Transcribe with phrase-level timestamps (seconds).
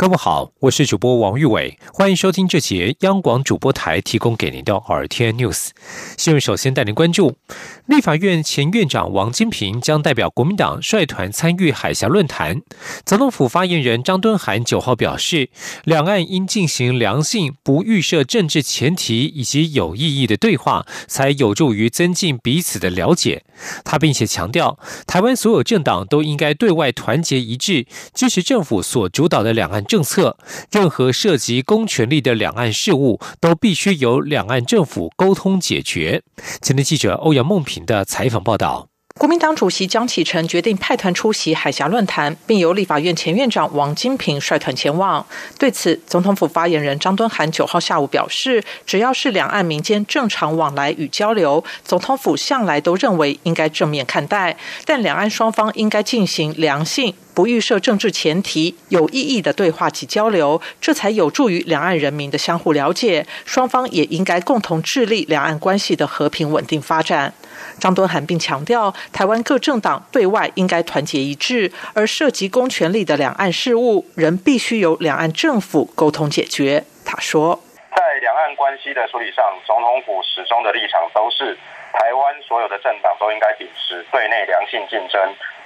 [0.00, 5.72] 各位好，我是主播王玉伟，欢迎收听这节央广主播台提供给您的 RTN News。
[6.16, 7.36] 新闻首先带您关注。
[7.84, 12.62] 立法院前院长王金平将代表国民党率团参与海峡论坛。
[13.04, 15.50] 总统府发言人张敦涵九号表示，
[15.84, 23.44] 两岸应进行良性、不预设政治前提以及有意义的对话，才有助于增进彼此的了解。
[23.84, 30.38] 他并且强调，台湾所有政党都应该对外团结一致，支持政府所主导的两岸政策。
[30.70, 36.22] 任何涉及公权力的两岸事务，都必须由两岸政府沟通解决。
[36.62, 37.80] 前天记者欧阳梦平。
[37.86, 38.89] 的采访报道。
[39.18, 45.24] 国民党主席江启臣决定派团出席海峡论坛，并由立法院前院长王金平率团前往。
[45.58, 54.56] 对此，总统府发言人张敦涵九号下午表示，只要是两岸民间正常往来与交流，总统府向来都认为应该正面看待。
[54.86, 63.26] 但两岸双方应该进行良性、不预设政治前提、有意义的对话及交流，这才有助于两岸人民的相互了解。
[63.46, 67.32] 双方也应该共同致力两岸关系的和平稳定发展。
[67.78, 76.84] 张敦涵并强调，台湾各政党对外应该团结一致，而涉及公权力的两岸事务，仍必须由两岸政府沟通解决。
[77.06, 77.58] 他说，
[77.96, 81.56] 在两岸关系的处理上，总统府始终的立场都是，
[81.94, 85.18] 台湾所有的政党都应该秉持对内良性竞争、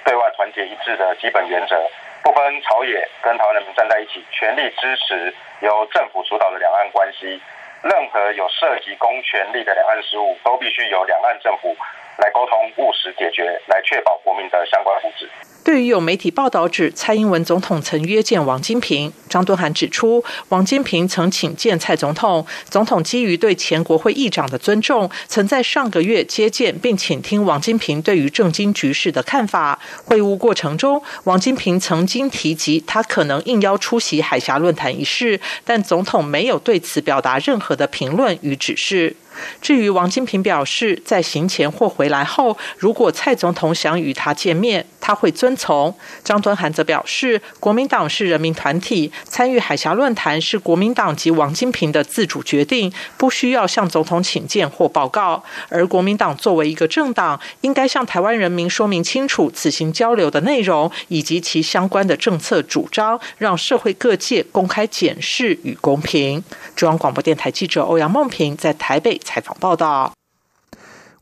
[0.05, 1.75] 对外团结一致的基本原则，
[2.23, 7.41] 不分朝野，跟台湾人民站在一起，全力支持由政府主导的两岸关系。
[7.81, 11.75] 任何有涉及公权力的两岸事务，都必须由两岸政府
[12.17, 15.27] 来沟通、务实解决，来确保国民的相关福祉。
[15.65, 29.79] 对于有媒体报道指蔡英文总统曾约见王金平，张敦涵指出，王金平曾请见蔡总统，总统基于对前国会议长的尊重，曾在上个月接见并倾听王金平对于政经局势的看法。
[30.03, 39.15] 会晤过程中，王金平曾经提及他可能应邀出席海峡论坛一事，但总统没有对此表达任何的评论与指示。
[39.61, 45.93] 至于王金平表示，在行前或回来后，如果蔡总统想与他见面，他会遵从。
[46.23, 55.43] 张敦涵则表示，国民党是人民团体，参与海峡论坛是国民党及王金平的自主决定，不需要向总统请见或报告。
[55.69, 66.43] 而国民党作为一个政党，应该向台湾人民说明清楚此行交流的内容以及其相关的政策主张，让社会各界公开检视与公平。
[66.75, 69.19] 中央广播电台记者欧阳梦平在台北。
[69.23, 70.13] 采访报道：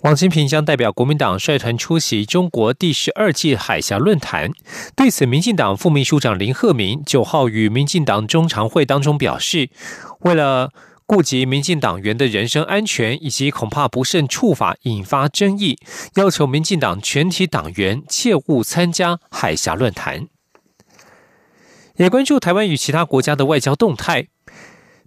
[0.03, 4.51] 王金平将代表国民党率团出席中国第十二届海峡论坛。
[4.97, 9.69] 对此，民进党副秘书长林鹤鸣九号与民进党中常会当中表示，
[10.19, 10.73] 为了
[11.05, 15.77] 顾及民进党员的人身安全，以及恐怕不慎触法引发争议，
[16.15, 20.27] 要求民进党全体党员切勿参加海峡论坛。
[21.95, 24.27] 也关注台湾与其他国家的外交动态。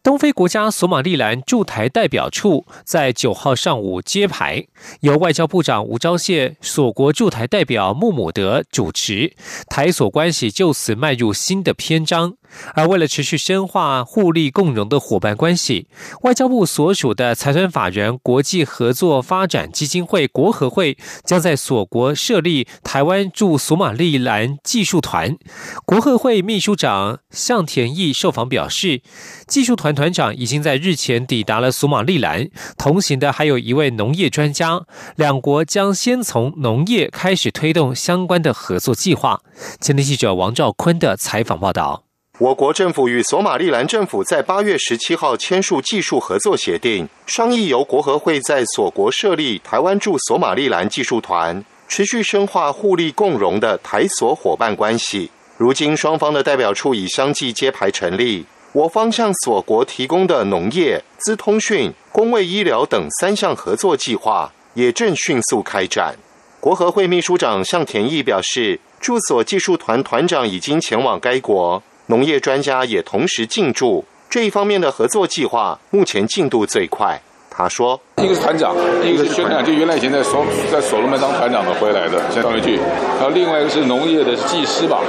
[0.06, 4.64] 东非国家索马利兰驻台代表处在九号上午揭牌，
[5.00, 9.34] 由外交部长吴钊燮、索国驻台代表穆姆德主持，
[9.68, 12.36] 台索关系就此迈入新的篇章。
[12.74, 15.88] 而为了持续深化互利共荣的伙伴关系，
[16.22, 25.36] 外交部所属的财团法人国际合作发展基金会国合会将在所国设立台湾驻索马利兰技术团。
[25.84, 29.02] 国合会秘书长向田义受访表示，
[29.46, 34.86] 技术团团长已经在日前抵达了索马利兰，同行的还有一位农业专家。
[35.16, 39.40] 两国将先从农业开始推动相关的合作计划。
[39.80, 42.05] 前天记者王兆坤的采访报道。
[42.38, 55.30] 我国政府与索马利兰政府在八月十七号签署技术合作协定，商议由国合会在所国设立台湾驻索马利兰技术团，持续深化互利共荣的台索伙伴关系。
[55.56, 66.14] 如今，双方的代表处已相继揭牌成立，我方向所国提供的农业、资通讯、公卫医疗等三项合作计划也正迅速开展。
[66.60, 71.82] 国合会秘书长向田义表示，驻所技术团团长已经前往该国。
[72.06, 77.20] 农业专家也同时进驻这一方面的合作计划，目前进度最快。
[77.50, 82.76] 他说：“一个是团长，一个是宣长，就原来以前在所在所罗门当团长的回来的，先上回去。
[82.76, 85.00] 然后另外一个是农业的技师吧，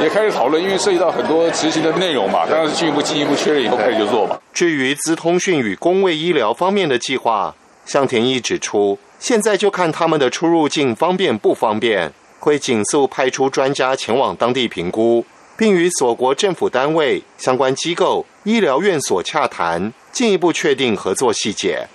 [0.00, 4.38] 也开始讨论，因为涉及到很多执行的内容嘛，当然是进一步进一步确认以后开始就做嘛。
[4.54, 7.52] 至于资通讯与公卫医疗方面的计划，
[7.84, 15.24] 向田义指出，现在就看他们的出入境方便不方便，会紧速派出专家前往当地评估。”
[15.60, 21.86] 并与所国政府单位、相关机构、医疗院所洽谈，进一步确定合作细节。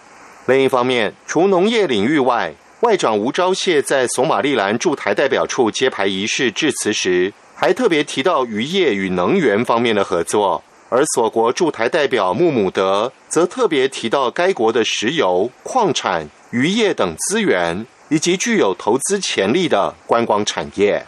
[0.46, 10.64] 另一方面，除农业领域外，外长吴钊燮在索马利兰驻台代表处揭牌仪式致辞时，还特别提到渔业与能源方面的合作。
[10.90, 21.04] 而所国驻台代表穆姆德则特别提到该国的石油、矿产、渔业等资源，以及具有投资潜力的观光产业。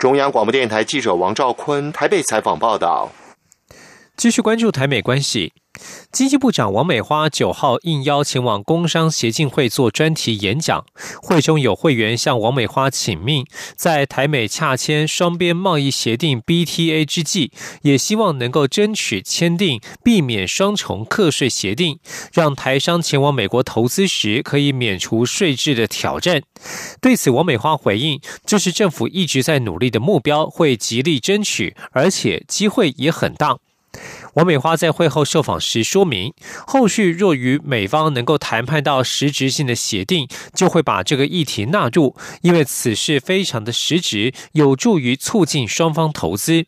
[0.00, 3.10] 中央广播电台记者王兆坤台北采访报道。
[4.20, 5.54] 继续关注台美关系。
[6.12, 10.84] 经济部长王美花九号应邀前往工商协进会做专题演讲，
[11.22, 13.46] 会中有会员向王美花请命，
[13.76, 17.50] 在台美洽签双边贸易协定 BTA 之际，
[17.80, 21.98] 也希望能够争取签订避免双重课税协定，
[22.34, 26.42] 让台商前往美国投资时可以免除税制的挑战。
[27.00, 33.56] 对此，王美花回应：“这是政府一直在努力的目标，会极力争取，而且机会也很大。”
[34.34, 36.32] 王美花在会后受访时说明，
[36.66, 46.66] 后续若与美方能够谈判到实质性的协定，就会把这个议题纳入，因为此事非常的实质，有助于促进双方投资。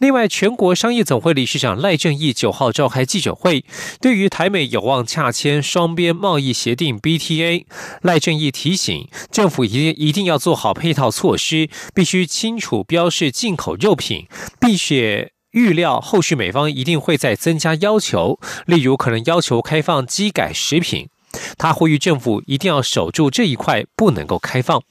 [0.00, 3.64] 另外，全国商业总会理事长赖正义九号召开记者会，
[4.00, 7.64] 对于台美有望洽签双边贸易协定 BTA，
[8.02, 14.26] 赖正义提醒政府一定一定要做好配套措施，必须清楚标示进口肉品，
[14.60, 15.31] 必须。
[15.52, 21.08] 预料后续美方一定会再增加要求，例如可能要求开放机改食品。
[21.56, 24.82] 他呼吁政府一定要守住这一块，不能够开放。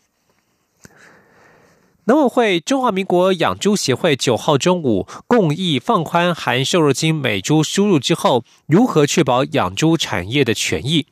[2.06, 11.06] 农委会中华民国养猪协会九号中午共议放宽含瘦肉精美猪输入之后，如何确保养猪产业的权益。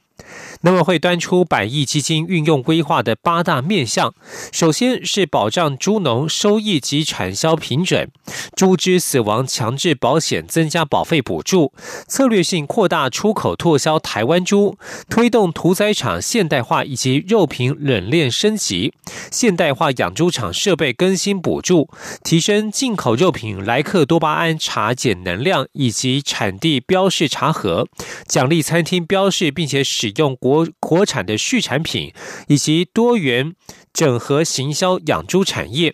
[0.61, 4.13] 农委会端出百亿基金运用规划的八大面向，
[4.51, 8.11] 首先是保障猪农收益及产销平准，
[8.57, 11.71] 猪只死亡强制保险增加保费补助，
[12.09, 14.77] 策略性扩大出口拓销台湾猪，
[15.09, 18.93] 推动屠宰场现代化以及肉品冷链升级，
[19.31, 21.89] 现代化养猪场设备更新补助，
[22.21, 27.87] 提升进口肉品莱克多巴胺茶检能量以及产地标示茶盒，
[28.27, 30.48] 奖励餐厅标示并且使用国。
[30.49, 32.11] 国国产的畜产品，
[32.47, 33.53] 以及多元
[33.93, 35.93] 整合行销养猪产业。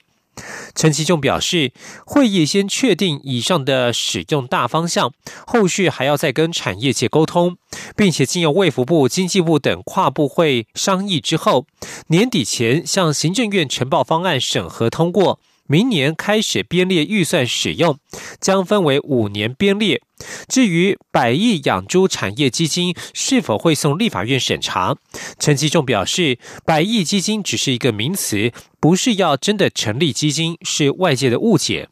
[0.74, 1.72] 陈其仲表示，
[2.06, 5.14] 会议先确定以上的使用大方向，
[5.46, 7.58] 后续还要再跟产业界沟通，
[7.96, 11.66] 并且经由卫福部、经济部等跨部会商议之后，
[12.08, 15.40] 年底前向行政院呈报方案审核通过。
[15.68, 17.98] 明年开始编列预算使用，
[18.40, 20.02] 将分为五年编列。
[20.48, 24.96] 至于百亿养猪产业基金是否会送立法院审查，
[25.40, 31.90] 陈其仲表示，百亿基金只是一个名词，不是要真的成立基金，是外界的误解。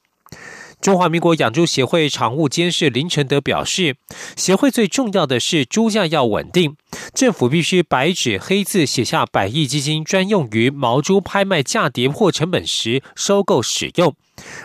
[0.83, 3.95] 中华民国养猪协会常务监事林承德表示，
[4.35, 6.75] 协会最重要的是猪价要稳定，
[7.13, 14.13] 政府必须白纸黑字写下百亿基金专用于毛猪拍卖价跌破成本时收购使用。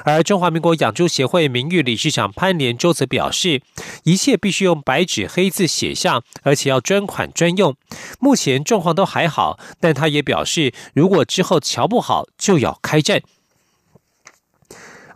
[0.05, 3.63] 而中华民国养猪协会名誉理事长潘连洲则表示，
[4.03, 7.77] 一切必须用白纸黑字写下，而且要专款专用。
[8.19, 13.23] 目前状况都还好，但他也表示，如果之后瞧不好，就要开战。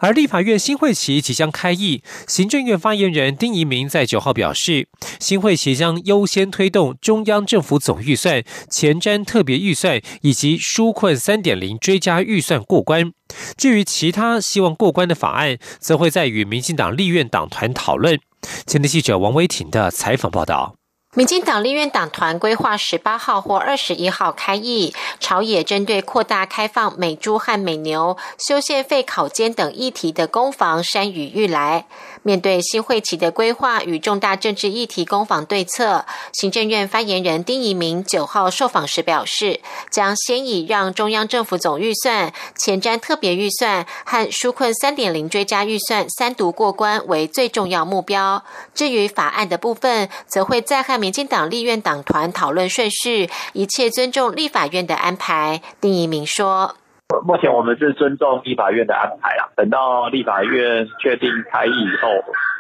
[0.03, 4.89] 而立法院新会期即将开议，行政院发言人丁仪明在九号表示，
[5.21, 13.13] 新会期将优先推动中央政府总预算、前瞻特别预算以及纾困三点零追加预算过关。
[13.57, 18.19] 至于其他希望过关的法案，则会在与民进党立院党团讨论。
[18.67, 20.82] 前的记者王维婷的采访报道。
[21.15, 31.85] 民进党立院党团规划十八号或二十一号开议，朝野针对扩大开放美猪和美牛、修宪费考监等议题的攻防山雨欲来。
[32.23, 39.61] 面对新会期的规划与重大政治议题攻防对策，行政院发言人丁仪明九号受访时表示，
[39.91, 48.45] 将先以让中央政府总预算、前瞻特别预算和纾困三点零追加预算三读过关为最重要目标。
[48.75, 55.61] 至于法案的部分，则会再和民进党立院党团讨论顺序，一切尊重立法院的安排。
[55.81, 56.77] 丁仪明说
[57.25, 62.09] ：“目前我们是尊重立法院的安排啊，等到立法院确定开议以后，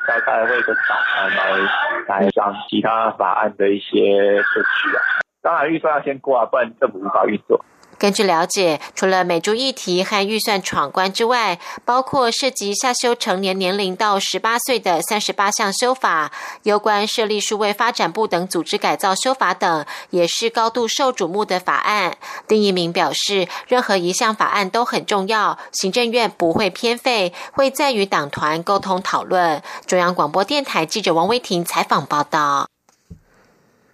[0.07, 5.01] 再开会跟党团来来讲其他法案的一些顺序啊。
[5.41, 7.65] 当然预算要先过啊，不然政府无法运作。”
[8.03, 16.33] 根据了解，除了美猪议题和预算闯关之外，包括涉及下修成年年龄到十八岁的三十八项修法，
[16.65, 22.17] 有关设立数位发展部等组织改造修法等，也是高度受瞩目的法案。
[22.49, 29.63] 丁一鸣表示，任何一项法案都很重要，行政院不会偏废，会再与党团沟通讨论。
[29.87, 32.72] 中央广播电台记者王威婷采访报道。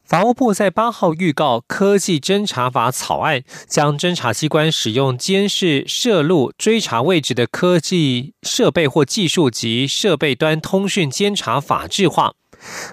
[0.08, 12.32] 法务部在八号预告科技侦查法草案，将侦查机关使用监视、摄录、追查位置的科技设备或技术及设备端通讯监察法制化。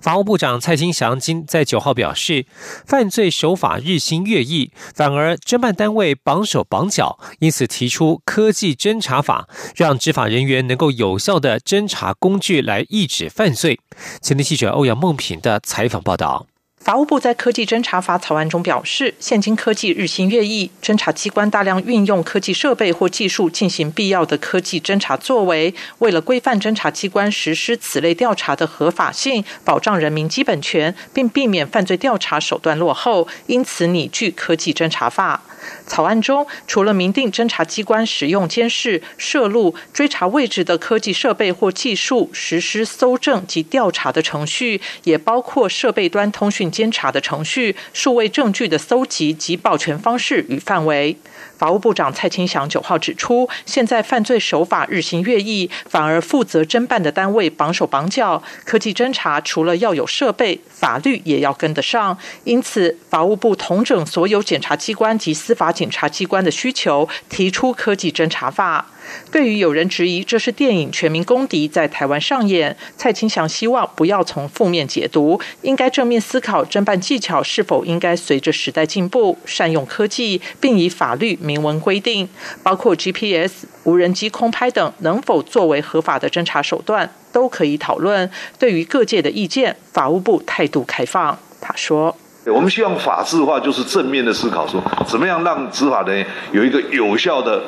[0.02, 2.46] 法务部长蔡金祥今在九号表示，
[2.86, 13.80] 犯罪手法日新月异，反而侦办单位绑手绑脚，因此提出科技侦查法，让执法人员能够有效的侦查工具来抑制犯罪。
[14.22, 16.48] 前天记者欧阳梦平的采访报道。
[16.86, 25.74] 法务部在科技侦查法草案中表示，现今科技日新月异，侦查机关大量运用科技设备或技术进行必要的科技侦查作为。
[25.98, 35.42] 为了规范侦查机关实施此类调查的合法性，保障人民基本权，并避免犯罪调查手段落后，因此拟具科技侦查法。
[35.88, 51.18] 草案中，除了明定侦查机关使用监视、摄录、追查位置的科技设备或技术实施搜证及调查的程序，也包括设备端通讯监察的程序、数位证据的搜集及保全方式与范围。
[51.58, 58.42] 法务部长蔡清祥九号指出，现在犯罪手法日新月异，反而负责侦办的单位绑手绑脚。
[58.66, 62.18] 科技侦查除了要有设备，法律也要跟得上。
[62.44, 68.86] 因此，法务部统整所有检察机关及司法检察机关的需求，提出科技侦查法。
[69.32, 82.28] 对于有人质疑这是电影《全民公敌》在台湾上演，蔡清祥希望不要从负面解读，应该正面思考侦办技巧是否应该随着时代进步，善用科技，并以法律明文规定，
[82.64, 88.30] 包括 GPS、无人机空拍等能否作为合法的侦查手段，都可以讨论。
[88.58, 91.38] 对于各界的意见，法务部态度开放。
[91.62, 97.62] 他说：“我们希望法治化，就是正面的思考，说怎么样让执法人员有一个有效的。”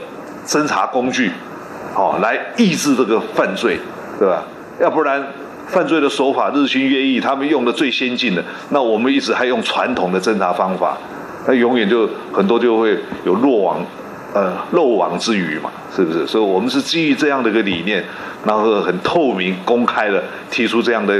[0.47, 1.29] 侦查工具，
[1.93, 3.77] 好来抑制这个犯罪，
[4.17, 4.43] 对吧？
[4.79, 5.21] 要不然
[5.67, 10.97] 犯罪的手法日新月异，他们用的最先进的，那我们一直还用传统的侦查方法，
[11.45, 13.77] 那永远就很多就会有落网，
[14.33, 16.25] 呃漏网之鱼嘛，是不是？
[16.25, 18.03] 所以我们是基于这样的一个理念，
[18.45, 21.13] 然后很透明公开的提出这样的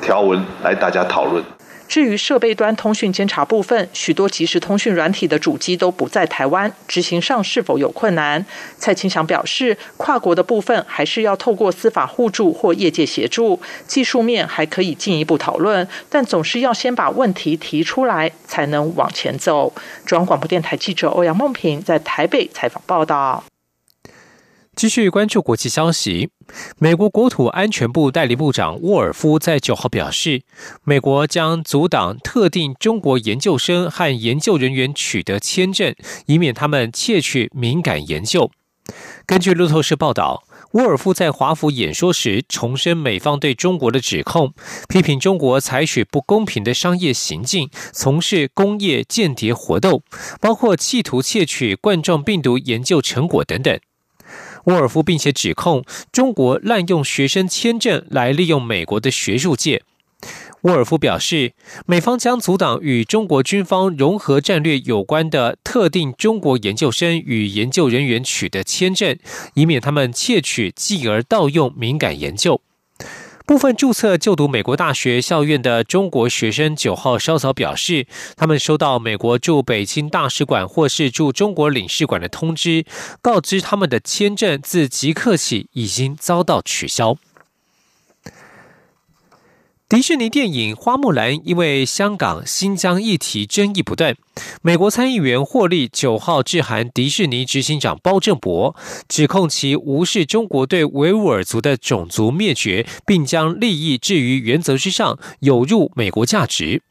[0.00, 1.42] 条文来大家讨论。
[1.88, 8.44] 至于设备端通讯监察部分，许多即时通讯软体的主机都不在台湾，执行上是否有困难？
[8.78, 19.72] 蔡清祥表示，跨国的部分还是要透过司法互助或业界协助，技术面还可以进一步讨论，但总是要先把问题提出来，才能往前走。
[20.04, 23.44] 中央广播电台记者欧阳梦平在台北采访报道。
[24.76, 26.28] 继续关注国际消息，
[26.78, 30.42] 美国国土安全部代理部长沃尔夫在九号表示，
[30.84, 35.94] 美国将阻挡特定中国研究生和研究人员取得签证，
[36.26, 38.50] 以免他们窃取敏感研究。
[39.24, 44.52] 根据路透社报道，沃尔夫在华府演说时重申美方对中国的指控，
[44.90, 50.02] 批评中国采取不公平的商业行径，从事工业间谍活动，
[50.38, 53.80] 包括企图窃取冠状病毒研究成果等等。
[54.66, 59.82] 沃尔夫并且指控中国滥用学生签证来利用美国的学术界。
[60.62, 61.52] 沃尔夫表示，
[61.86, 69.16] 美方将阻挡与中国军方融合战略有关的特定中国研究生与研究人员取得签证，
[69.54, 72.60] 以免他们窃取继而盗用敏感研究。
[73.46, 82.84] 部分注册就读美国大学校院的中国学生九号稍早表示，他们收到美国驻北京大使馆或是驻中国领事馆的通知，
[83.22, 87.16] 告知他们的签证自即刻起已经遭到取消。
[89.88, 94.16] 迪士尼电影《花木兰》因为香港、新疆议题争议不断，
[94.60, 98.74] 美国参议员霍利九号致函迪士尼执行长包正博，
[99.08, 106.82] 指控其无视中国对维吾尔族的种族灭绝，并将利益置于原则之上，有辱美国价值。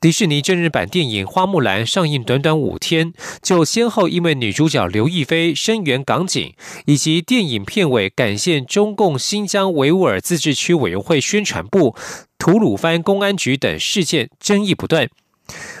[0.00, 3.12] 迪士尼真人版电影《花木兰》上映短短五天，
[3.42, 6.54] 就先后因为女主角刘亦菲声援港警，
[6.86, 11.96] 以及电影片尾感谢中共新疆维吾尔自治区委员会宣传部、
[12.38, 15.08] 吐鲁番公安局等事件争议不断。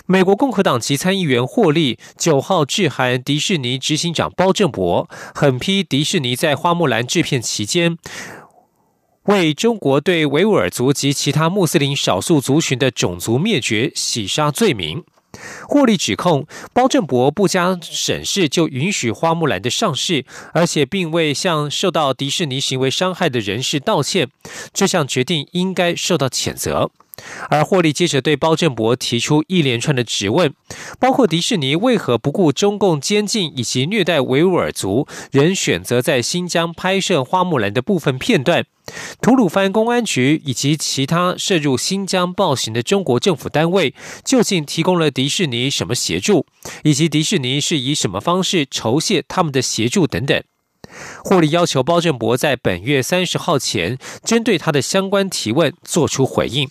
[0.06, 7.96] 美国共和党籍参议员霍利九号致函迪士尼执行长包正博，狠批迪士尼在《花木兰》制片期间。
[9.28, 15.04] 为中国对维吾尔族及其他穆斯林少数族群的种族灭绝洗刷罪名。
[15.68, 24.30] 获利指控包振博不加审视就允许花木兰的上市，而且并未向受到迪士尼行为伤害的人士道歉，
[24.72, 26.90] 这项决定应该受到谴责。
[27.50, 30.54] 而霍利接着对包振博提出一连串的质问，
[30.98, 38.64] 包括迪士尼为何不顾中共监禁以及虐待维吾尔族，仍选择在新疆拍摄花木兰的部分片段？
[39.20, 43.94] 吐鲁番公安局以及其他涉入新疆暴行的中国政府单位，
[44.24, 46.46] 究竟提供了迪士尼什么协助，
[46.84, 50.42] 以及迪士尼是以什么方式酬谢他们的协助等等？
[51.22, 56.70] 霍利要求包振博在本月三十号前，针对他的相关提问作出回应。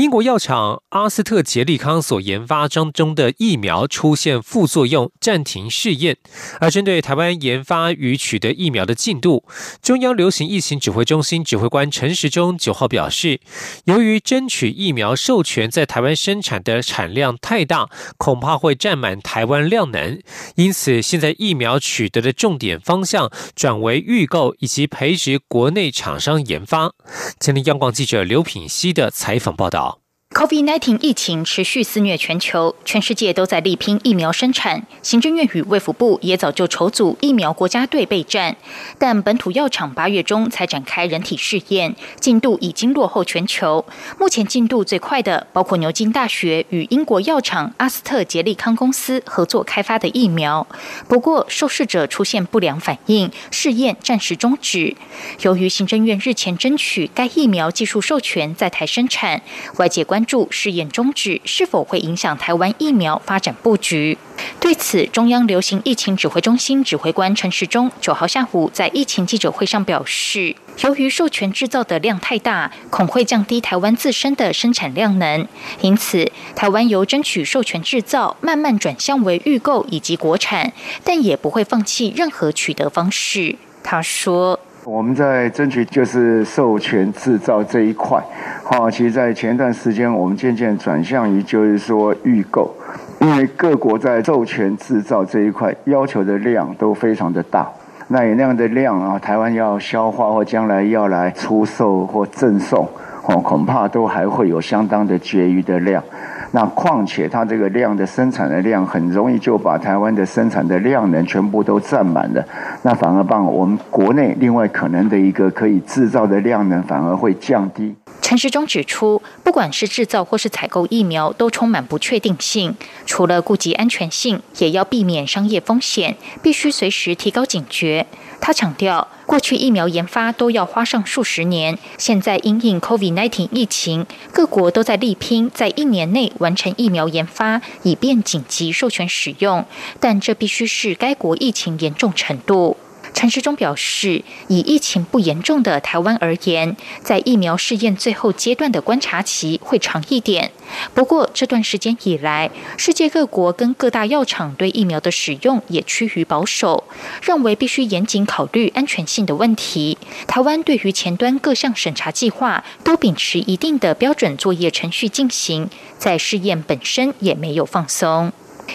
[0.00, 6.16] 英国药厂阿斯特捷利康所研发当中的疫苗出现副作用，暂停试验。
[6.58, 9.44] 而针对台湾研发与取得疫苗的进度，
[9.82, 13.40] 中央流行疫情指挥中心指挥官陈时中九号表示，
[13.84, 20.18] 由于争取疫苗授权在台湾生产的产量太大，恐怕会占满台湾量能，
[20.54, 26.94] 因此现在疫苗取得的重点方向转为预购以及培植国内厂商研发。
[27.38, 29.89] 前天央广记者刘品希的采访报道。
[30.32, 34.86] COVID-19 疫情持续肆虐全球，全世界都在力拼疫苗生产。
[35.02, 38.56] 行政院与卫福部也早就筹组疫苗国家队备战，
[38.96, 43.84] 但本土药厂八月中才展开人体试验，进度已经落后全球。
[44.20, 50.64] 目前进度最快的，包括牛津大学与英国药厂阿斯特捷利康公司合作开发的疫苗。
[51.08, 54.96] 不过，受试者出现不良反应，试验暂时终止。
[55.42, 59.42] 由于行政院日前争取该疫苗技术授权在台生产，
[59.78, 60.19] 外界关。
[60.24, 64.16] 注试验终止是否会影响台湾疫苗发展布局？
[64.58, 75.46] 对此，中央流行疫情指挥中心指挥官陈时中九号下午在疫情记者会上表示，由于授权制造的量太大，恐会降低台湾自身的生产量能，
[75.82, 80.72] 因此台湾由争取授权制造慢慢转向为预购以及国产，
[81.04, 83.56] 但也不会放弃任何取得方式。
[83.82, 84.60] 他说。
[84.84, 88.18] 我们在争取就是授权制造这一块，
[88.64, 92.74] 好，其实，在前一段时间，我们渐渐转向于就是说预购，
[93.20, 97.68] 因为各国在授权制造这一块要求的量都非常的大，
[98.08, 102.88] 那有那样的量啊，台湾要消化或将来要来出售或赠送，
[103.26, 106.02] 哦，恐怕都还会有相当的结余的量。
[106.52, 112.44] 那况且它这个量的生产的量很容易就把台湾的生产的量能全部都占满了，
[112.82, 117.94] 那反而把我们国内另外可能的一个可以制造的量能反而会降低。
[118.30, 128.06] 陈时中指出，不管是制造或是采购疫苗，都充满不确定性，除了顾及安全性，也要避免商业风险，必须随时提高警觉。
[128.40, 139.66] 他强调，过去疫苗研发都要花上数十年，现在因应 COVID-19 疫情，各国都在力拼在一年内完成疫苗研发，以便紧急授权使用，
[139.98, 142.76] 但这必须是该国疫情严重程度。
[143.12, 150.52] 陈时中表示，以疫情不严重的台湾而言，在疫苗试验最后阶段的观察期会长一点。
[150.94, 156.84] 不过，这段时间以来，世界各国跟各大药厂对疫苗的使用也趋于保守，
[157.22, 159.98] 认为必须严谨考虑安全性的问题。
[160.26, 165.68] 台湾对于前端各项审查计划都秉持一定的标准作业程序进行，
[165.98, 168.32] 在试验本身也没有放松。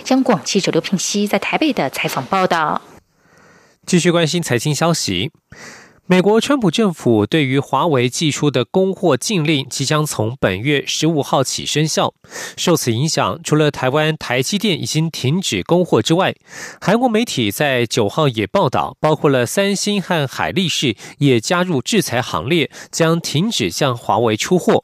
[0.10, 2.82] 央广记者刘平熙在台北的采访报道。
[3.86, 5.32] 继续关心财经消息，
[6.08, 12.12] 美国川普政府对于华为寄出的供货禁令即将从本月十五号起生效。
[12.58, 16.34] 受此影响，除了台湾台积电已经停止供货之外，
[16.82, 24.84] 韩国媒体在九号也报道，包括了三星和海力士也加入制裁行列，将停止向华为出货。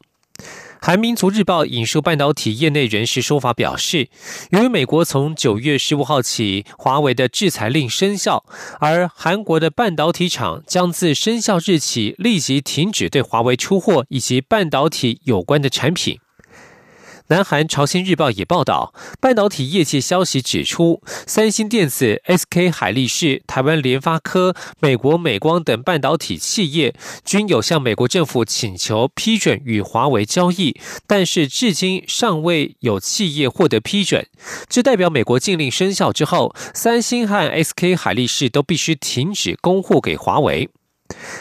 [0.84, 4.10] 韩民族日报引述半导体业内人士说法表示，
[4.50, 8.44] 由于美国从九月十五号起华为的制裁令生效，
[8.80, 16.18] 而韩国的半导体厂将自生效日起立即停止对华为出货以及半导体有关的产品。
[17.32, 34.28] 南韩朝鲜日报也报道，半导体业界消息指出，三星电子、SK 海力士、台湾联发科、美国美光等半导体企业均有向美国政府请求批准与华为交易，但是至今尚未有企业获得批准。
[34.68, 40.70] 这代表美国禁令生效之后，三星和 SK 海力士都必须停止供货给华为。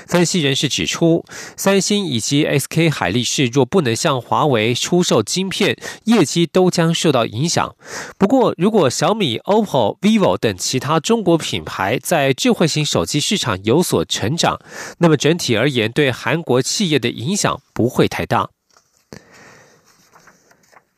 [0.06, 1.24] 分析人士指出，
[1.56, 7.74] 三星以及 SK 海力士若不能向华为出售晶片，业绩都将受到影响。
[8.18, 14.58] 不过，如果小米、OPPO、vivo 等其他中国品牌在智慧型手机市场有所成长，
[14.98, 18.50] 那么整体而言，对韩国企业的影响不会太大。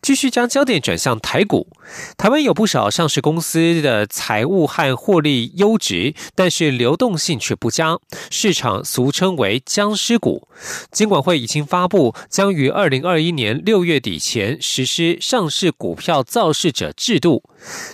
[0.00, 1.68] 继续将焦点转向台股，
[2.16, 7.98] 台湾有不少上市公司的财务和获利优质，但是流动性却不佳，
[8.30, 10.48] 市场俗称为“僵尸股”。
[10.92, 17.42] 金管会已经发布，将于二零二一年六月底前实施上市股票造势者制度。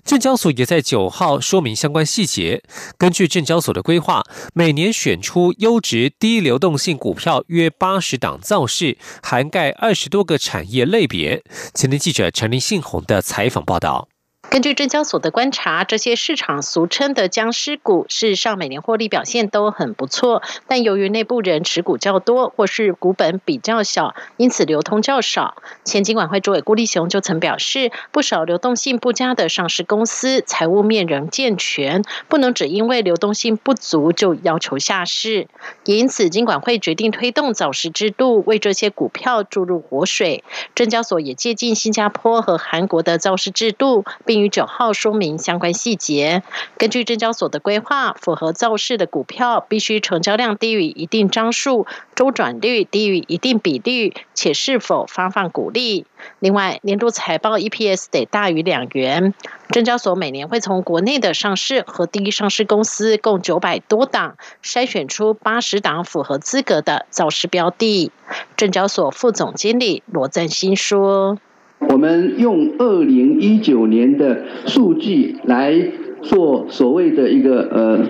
[0.05, 2.63] 证交所也在九号说明相关细节。
[2.97, 4.25] 根据证交所的规划，
[4.55, 11.43] 每年选出优质低流动性股票约八十档造势，涵盖二十多个产业类别。
[11.75, 14.09] 前天记者陈林信宏的采访报道。
[14.51, 25.63] 根据证交所的观察，这些市场俗称的僵尸股，事实上每年获利表现都很不错，但由于内部人持股较多，或是股本比较小，因此流通较少。
[25.85, 35.47] 前金管会主委顾立雄就曾表示，不少流动性不佳的上市公司财务面仍健全，不能只因为流动性不足就要求下市。
[35.85, 40.43] 也因此，金管会决定推动早市制度，为这些股票注入活水。
[40.75, 46.43] 证交所也借鉴新加坡和韩国的造市制度，并于九号说明相关细节。
[46.77, 56.07] 根据证交所的规划，符合造势的股票必须成交量低于一定张数，周转率低于一定比率，且是否发放股利。
[56.41, 59.35] 另外，年度财报 EPS 得大于两元。
[59.71, 68.11] 证交所每年会从国内的上市和第一上市公司共九百多档，筛选出八十档符合资格的造势标的。
[68.57, 71.39] 证交所副总经理罗赞新说。
[71.81, 75.75] 我们用二零一九年的数据来
[76.23, 78.01] 做所谓的一个呃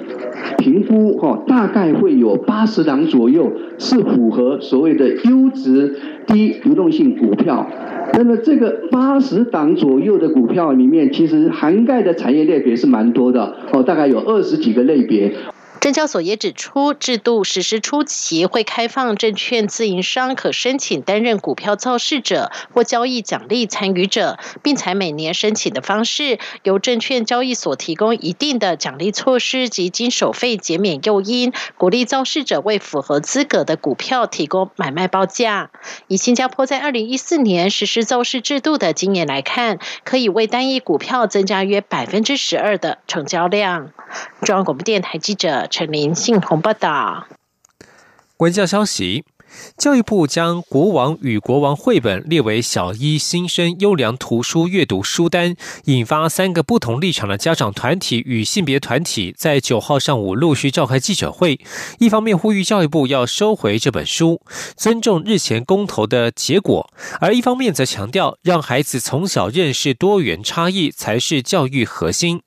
[0.56, 7.66] 评估，哈，大概会有八十档左右是符合所谓的优质低流动性股票。
[8.14, 15.30] 那么这个八十档左右的股票里面，其实涵盖的产业类别是蛮多的，哦，大概有二十几个类别。
[15.80, 35.70] 证交所也指出，制度实施初期会开放证券自营商可申请担任股票造市者或交易奖励参与者，并采每年申请的方式，由证券交易所提供一定的奖励措施及经手费减免诱因，鼓励造市者为符合资格的股票提供买卖报价。
[36.08, 43.92] 以新加坡在二零一四年实施造市制度的经验来看，可以为单一股票增加约百分之十二的成交量。
[44.42, 45.67] 中央广播电台记者。
[45.70, 47.26] 陈林信鸿报道。
[48.38, 49.24] 文教消息。
[49.76, 61.60] 教育部将《国王与国王》绘本列为小一新生优良图书阅读书单，引发三个不同立场的家长团体与性别团体在九号上午陆续召开记者会。
[61.98, 64.40] 一方面呼吁教育部要收回这本书，
[64.76, 72.42] 尊重日前公投的结果；而一方面则强调，让孩子从小认识多元差异才是教育核心。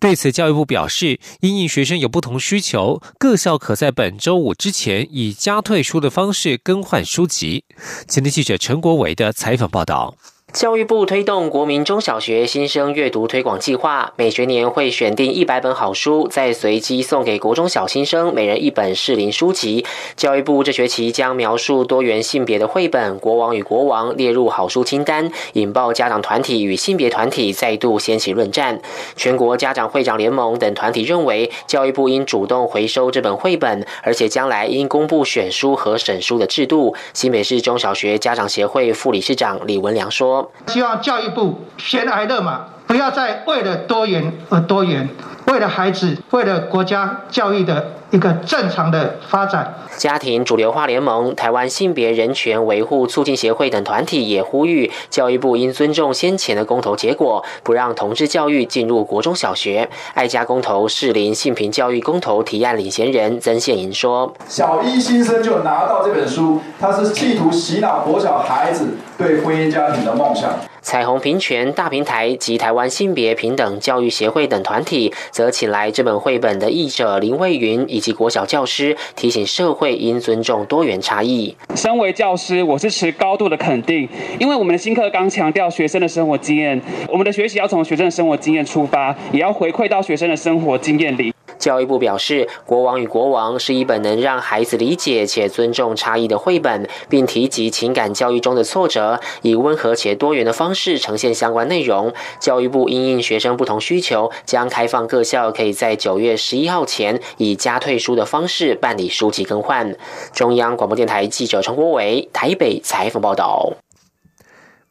[0.00, 6.41] 对此，教育部表示，因应学生有不同需求，各校可在本周五之前以加退书的方式。
[6.42, 7.64] 是更换书籍。
[8.08, 10.16] 今天记者陈国伟的采访报道。
[10.52, 19.82] 教育部推动国民中小学新生阅读推广计划，每学年会选定一百本好书，再随机送给国中小新生每人一本适龄书籍。
[20.14, 28.78] 教育部这学期将描述多元性别的绘本《国王与国王》列入好书清单，引爆家长团体与性别团体再度掀起论战。
[29.16, 36.94] 全国家长会长联盟等团体认为，教育部应主动回收这本绘本，而且将来应公布选书和审书的制度。
[37.14, 40.41] 新北市中小学家长协会副理事长李文良说。
[40.66, 45.08] 希望教育部悬崖勒马，不要再为了多元而多元，
[45.46, 47.92] 为了孩子，为了国家教育的。
[48.12, 49.74] 一个正常的发展。
[49.96, 59.88] 家庭主流化联盟、台湾性别人权维护促进协会等团体也呼吁，教育部应尊重先前的公投结果，不让同志教育进入国中小学。
[60.14, 70.50] 爱家公投适龄性平教育公投提案领衔人曾宪莹说：“小一新生就拿到这本书，他是企图洗脑国小孩子。”对婚姻家庭的梦想。
[70.82, 81.56] 彩虹平权大平台及台湾性别平等教育协会等团体，则请来这本绘本的译者林蔚云以及国小教师，提醒社会应尊重多元差异。
[81.74, 91.31] 身为教师，我是持高度的肯定，因为我们的新课纲强调学生的生活经验，我们的学习要从学生的生活经验出发，也要回馈到学生的生活经验里。
[91.62, 102.12] 教育部表示，《国王与国王》是一本能让孩子理解且尊重差异的绘本，并提及情感教育中的挫折，以温和且多元的方式呈现相关内容。
[102.40, 109.94] 教育部因应学生不同需求，将开放各校可以在九月十一号前以加退书的方式办理书籍更换。
[110.32, 113.72] 中央广播电台记者陈国伟台北采访报道。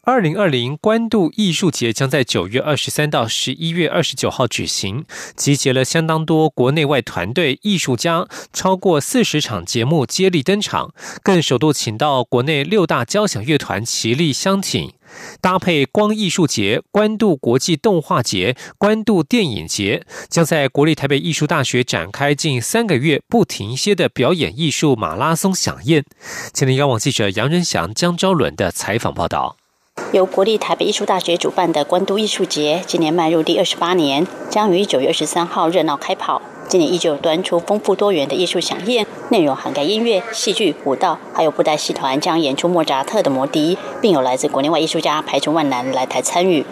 [0.03, 14.91] 二零二零关渡艺术节将在九月二十三到十一月二十九号举行，集结了相当多国内外团队、艺术家，超过四十场节目接力登场，更首度请到国内六大交响乐团齐力相挺，
[15.39, 26.03] 搭配光艺术节、关渡国际动画节、关渡电影节，将在国立台北艺术大学展开近三个月不停歇的表演艺术马拉松飨宴。
[26.51, 29.60] 请您邀网记者杨仁祥、江昭伦的采访报道。
[30.11, 36.41] 由国立台北艺术大学主办的关都艺术节，今年迈入第二十八年，将于九月二十三号热闹开跑。
[36.67, 46.65] 今年依旧端出丰富多元的艺术飨宴，内容涵盖音乐、戏剧、舞蹈，还有布袋戏团将演出莫扎特的《魔笛》，并有来自国内外艺术家排除万难来台参与。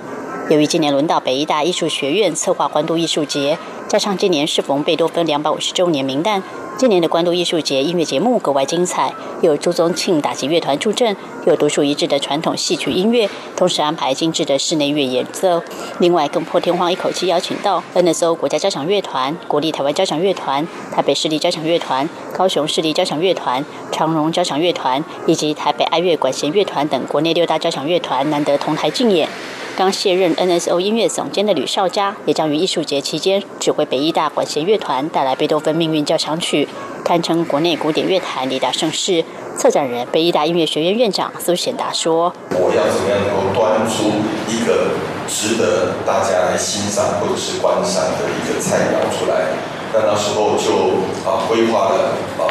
[0.50, 3.58] 由于今年轮到北艺大艺术学院策划关都艺术节，
[3.90, 6.44] 加上今年适逢贝多芬两百五十周年名诞。
[6.78, 15.64] 今年的关渡艺术节音乐节目格外精彩，有朱宗庆打击乐团助阵，有独树一帜的传统戏曲音乐，同时安排精致的室内乐演奏。
[15.98, 29.28] 另外，更破天荒一口气邀请到 NSO 国家交响乐团、国立台湾交响乐团、台北市立交响乐团、高雄市立交响乐团、长荣交响乐团以及台北爱乐管弦乐团等国内六大交响乐团，难得同台竞演。
[29.76, 36.68] 刚卸任 NSO 音乐总监的吕少佳，也将于艺术节期间指挥北艺大管弦乐团带来贝多芬命运交响曲，
[37.06, 39.24] 堪称国内古典乐坛一大盛事。
[39.58, 44.12] 策展人北艺大音乐学院院长苏显达说：“我要怎么样能够端出
[44.48, 44.92] 一个
[45.28, 49.48] 值得大家来欣赏或者是观赏的一个菜肴出来？
[49.94, 52.46] 那那时候就啊规划了呃。”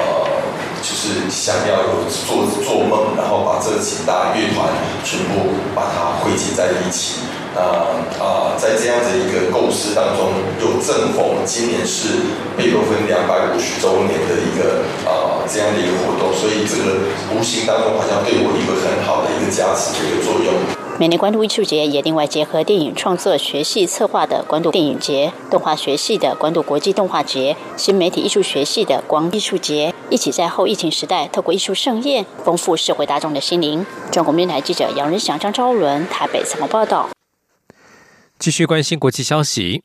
[0.83, 4.71] 就是想要有做做梦，然后把这几大乐团
[5.05, 7.21] 全部把它汇集在一起。
[7.55, 7.62] 那
[8.23, 12.09] 啊，在这样的一个构思当中，又正逢今年是
[12.57, 20.88] 贝多芬两百五十周年的一个啊这样的一个活动，所以这个无形当中好像对我一个很好的一个加持的一个作用。
[21.01, 33.87] 每年关渡艺术节也另外结合电影创作学系策划的关渡电影节、动画学系的关渡国际动画节、新媒体艺术学系的光艺术节，一起在后疫情时代，透过艺术盛宴，丰富社会大众的心灵。
[34.11, 37.09] 中国面台记者杨仁祥、张昭伦台北采访报道。
[38.41, 39.81] 继续关心国际消息。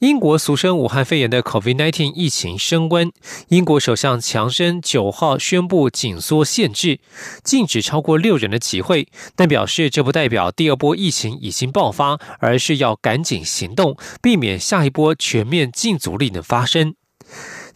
[0.00, 3.12] 英国俗称武汉肺炎的 COVID-19 疫情升温，
[3.48, 7.00] 英国首相强生九号宣布紧缩限制，
[7.44, 16.94] 禁止超过六人的集会，但表示这不代表第二波疫情已经爆发，而是要赶紧行动，避免下一波全面禁足令的发生。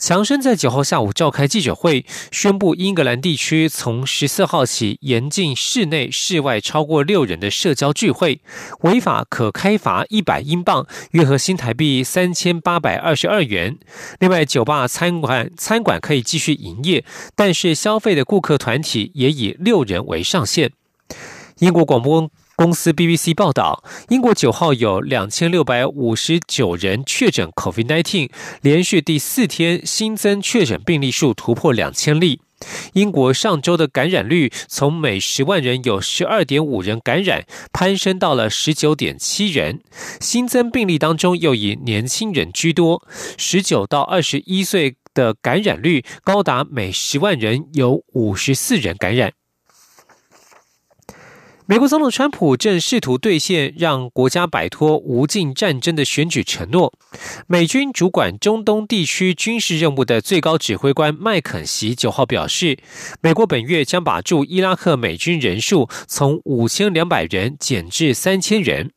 [0.05, 8.43] 强生在九号下午召开记者会，宣布英格兰地区从十四号起严禁室内、室外超过六人的社交聚会，
[8.81, 13.79] 违法可开罚一百英镑（约合新台币三千八百二十二元）。
[14.21, 17.03] 另外，酒吧、餐馆、餐馆可以继续营业，
[17.35, 20.71] 但是消费的顾客团体也以六人为上限。
[21.61, 22.31] 英国广播。
[22.57, 28.31] 公司 BBC 报道，英国九号有两千六百五十九人确诊 COVID-19，
[28.63, 32.41] 连续第四天新增确诊病例数突破两千例。
[32.93, 39.81] 英国上周的感染率从每十万人有十二点五人感染，攀升到了十九点七人。
[40.21, 43.03] 新增病例当中又以年轻人居多，
[43.37, 49.33] 十九到二十一岁的感染率高达每十万人有五十四人感染。
[51.67, 56.93] 美国总统川普正试图兑现让国家摆脱无尽战争的选举承诺。
[57.47, 62.79] 美军主管中东地区军事任务的最高指挥官麦肯锡九号表示，
[63.23, 68.91] 美国本月将把驻伊拉克美军人数从五千两百人减至三千人。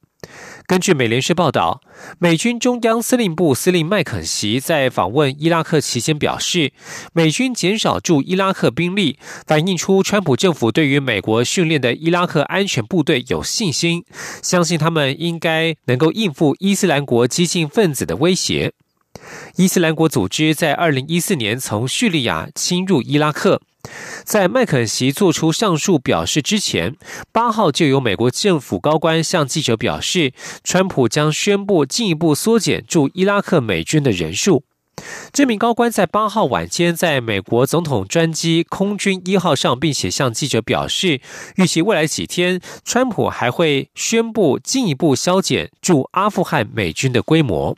[0.67, 1.79] 根据美联社报道，
[2.19, 6.73] 美军中央司令部司令麦肯锡在访问伊拉克期间表示，
[7.13, 14.03] 美军减少驻伊拉克兵力，反映出川普政府对于美国训练的伊拉克安全部队有信心，
[14.43, 18.73] 相信他们应该能够应付伊斯兰国激进分子的威胁。
[19.55, 23.61] 伊斯兰国组织在二零一四年从叙利亚侵入伊拉克。
[24.23, 26.95] 在麦肯锡做出上述表示之前，
[27.31, 34.63] 八号就有美国政府高官向记者表示，川普将宣布进一步缩减驻伊拉克美军的人数。
[35.31, 41.21] 这名高官在八号晚间在美国总统专机空军一号上，并且向记者表示，
[41.57, 47.77] 预期未来几天，川普还会宣布进一步削减驻阿富汗美军的规模。